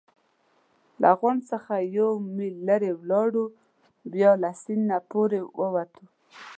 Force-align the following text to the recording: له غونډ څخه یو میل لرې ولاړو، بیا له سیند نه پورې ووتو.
له 1.01 1.09
غونډ 1.19 1.39
څخه 1.51 1.73
یو 1.97 2.11
میل 2.35 2.55
لرې 2.67 2.91
ولاړو، 2.99 3.45
بیا 4.13 4.31
له 4.41 4.51
سیند 4.61 4.83
نه 4.91 4.97
پورې 5.09 5.39
ووتو. 5.59 6.03